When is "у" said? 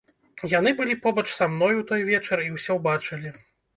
1.81-1.85